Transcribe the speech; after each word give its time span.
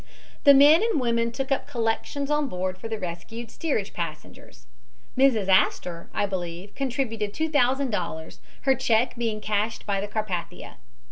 The 0.45 0.55
men 0.55 0.81
and 0.81 0.99
women 0.99 1.31
took 1.31 1.51
up 1.51 1.67
collections 1.67 2.31
on 2.31 2.47
board 2.47 2.75
for 2.79 2.87
the 2.87 2.97
rescued 2.97 3.51
steerage 3.51 3.93
passengers. 3.93 4.65
Mrs. 5.15 5.47
Astor, 5.47 6.09
I 6.11 6.25
believe, 6.25 6.73
contributed 6.73 7.35
$2000, 7.35 8.39
her 8.61 8.73
check 8.75 9.15
being 9.15 9.39
cashed 9.41 9.85
by 9.85 10.01
the 10.01 10.07
Carpathia. 10.07 10.77